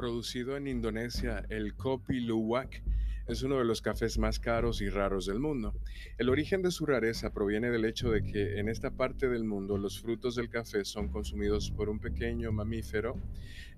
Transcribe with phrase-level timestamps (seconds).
[0.00, 2.82] Producido en Indonesia, el Kopi Luwak
[3.26, 5.74] es uno de los cafés más caros y raros del mundo.
[6.16, 9.76] El origen de su rareza proviene del hecho de que en esta parte del mundo
[9.76, 13.14] los frutos del café son consumidos por un pequeño mamífero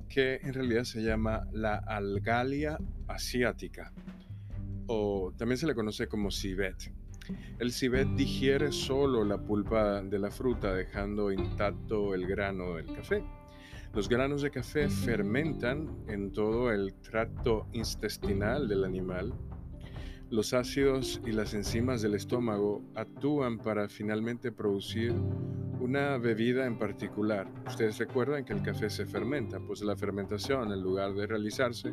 [0.08, 2.78] que en realidad se llama la algalia
[3.08, 3.92] asiática
[4.86, 6.92] o también se le conoce como civet.
[7.58, 13.24] El civet digiere solo la pulpa de la fruta dejando intacto el grano del café.
[13.94, 19.34] Los granos de café fermentan en todo el tracto intestinal del animal.
[20.30, 25.12] Los ácidos y las enzimas del estómago actúan para finalmente producir
[25.78, 27.46] una bebida en particular.
[27.66, 31.92] Ustedes recuerdan que el café se fermenta, pues la fermentación, en lugar de realizarse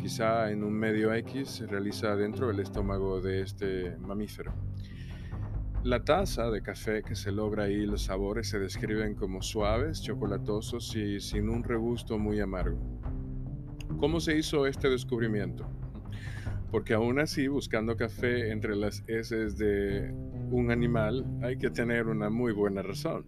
[0.00, 4.52] quizá en un medio X, se realiza dentro del estómago de este mamífero.
[5.82, 10.94] La taza de café que se logra ahí, los sabores se describen como suaves, chocolatosos
[10.94, 12.78] y sin un regusto muy amargo.
[13.98, 15.66] ¿Cómo se hizo este descubrimiento?
[16.70, 20.12] Porque aún así, buscando café entre las heces de
[20.50, 23.24] un animal, hay que tener una muy buena razón.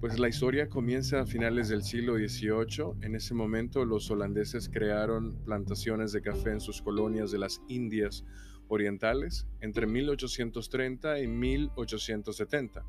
[0.00, 3.02] Pues la historia comienza a finales del siglo XVIII.
[3.02, 8.24] En ese momento los holandeses crearon plantaciones de café en sus colonias de las Indias
[8.68, 12.84] orientales entre 1830 y 1870.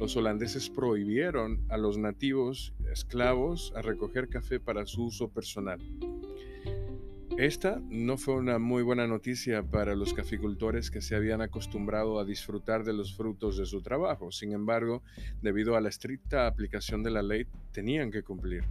[0.00, 5.80] Los holandeses prohibieron a los nativos esclavos a recoger café para su uso personal.
[7.38, 12.24] Esta no fue una muy buena noticia para los caficultores que se habían acostumbrado a
[12.24, 14.32] disfrutar de los frutos de su trabajo.
[14.32, 15.02] Sin embargo,
[15.42, 18.64] debido a la estricta aplicación de la ley, tenían que cumplir.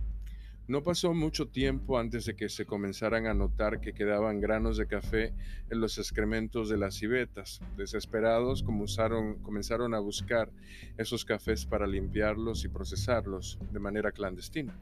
[0.67, 4.87] No pasó mucho tiempo antes de que se comenzaran a notar que quedaban granos de
[4.87, 5.31] café
[5.69, 7.61] en los excrementos de las civetas.
[7.77, 10.49] Desesperados comenzaron, a buscar
[10.97, 14.75] esos cafés para limpiarlos y procesarlos de manera clandestina.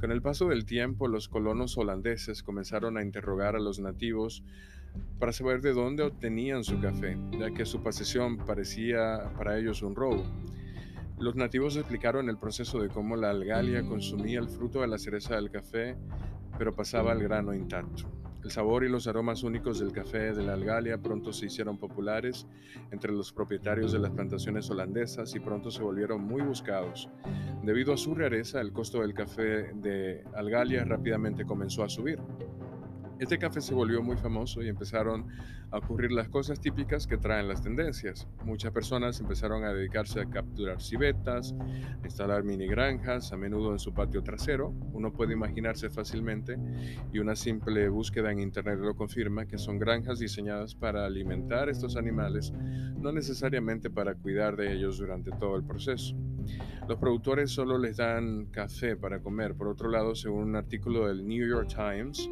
[0.00, 4.42] Con el paso del tiempo, los colonos holandeses comenzaron a interrogar a los nativos
[5.20, 9.94] para saber de dónde obtenían su café, ya que su posesión parecía para ellos un
[9.94, 10.24] robo.
[11.24, 15.36] Los nativos explicaron el proceso de cómo la algalia consumía el fruto de la cereza
[15.36, 15.96] del café,
[16.58, 18.02] pero pasaba el grano intacto.
[18.44, 22.46] El sabor y los aromas únicos del café de la algalia pronto se hicieron populares
[22.90, 27.08] entre los propietarios de las plantaciones holandesas y pronto se volvieron muy buscados.
[27.62, 32.20] Debido a su rareza, el costo del café de algalia rápidamente comenzó a subir.
[33.20, 35.28] Este café se volvió muy famoso y empezaron
[35.70, 38.26] a ocurrir las cosas típicas que traen las tendencias.
[38.44, 41.54] Muchas personas empezaron a dedicarse a capturar civetas,
[42.02, 44.70] a instalar mini granjas, a menudo en su patio trasero.
[44.92, 46.58] Uno puede imaginarse fácilmente,
[47.12, 51.96] y una simple búsqueda en Internet lo confirma, que son granjas diseñadas para alimentar estos
[51.96, 52.52] animales,
[52.96, 56.16] no necesariamente para cuidar de ellos durante todo el proceso.
[56.88, 59.54] Los productores solo les dan café para comer.
[59.54, 62.28] Por otro lado, según un artículo del New York Times,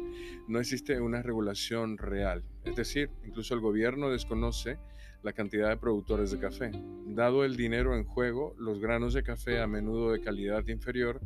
[0.47, 2.43] no existe una regulación real.
[2.65, 4.79] Es decir, incluso el gobierno desconoce
[5.21, 6.71] la cantidad de productores de café.
[7.05, 11.21] Dado el dinero en juego, los granos de café a menudo de calidad inferior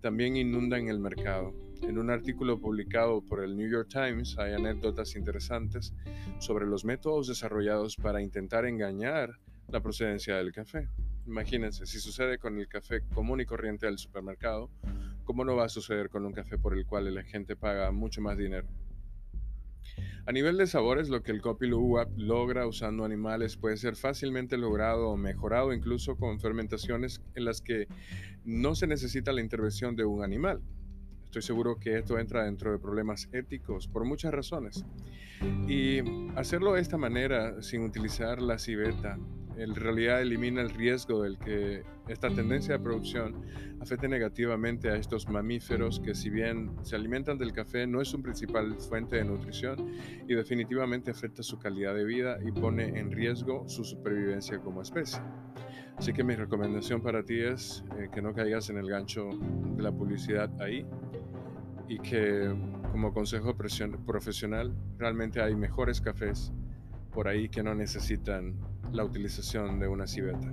[0.00, 1.52] también inundan el mercado.
[1.82, 5.92] En un artículo publicado por el New York Times hay anécdotas interesantes
[6.38, 10.88] sobre los métodos desarrollados para intentar engañar la procedencia del café.
[11.26, 14.70] Imagínense, si sucede con el café común y corriente del supermercado,
[15.24, 18.22] ¿cómo no va a suceder con un café por el cual la gente paga mucho
[18.22, 18.66] más dinero?
[20.26, 24.56] A nivel de sabores, lo que el Kopi Luwak logra usando animales puede ser fácilmente
[24.56, 27.86] logrado o mejorado incluso con fermentaciones en las que
[28.44, 30.60] no se necesita la intervención de un animal.
[31.24, 34.84] Estoy seguro que esto entra dentro de problemas éticos por muchas razones.
[35.68, 36.00] Y
[36.34, 39.18] hacerlo de esta manera, sin utilizar la civeta,
[39.56, 43.34] en realidad elimina el riesgo del que esta tendencia de producción
[43.80, 48.22] afecte negativamente a estos mamíferos que si bien se alimentan del café no es su
[48.22, 49.92] principal fuente de nutrición
[50.28, 55.20] y definitivamente afecta su calidad de vida y pone en riesgo su supervivencia como especie.
[55.96, 59.30] Así que mi recomendación para ti es eh, que no caigas en el gancho
[59.76, 60.86] de la publicidad ahí
[61.88, 62.54] y que
[62.92, 66.52] como consejo profesional realmente hay mejores cafés
[67.12, 68.54] por ahí que no necesitan
[68.92, 70.52] la utilización de una civeta.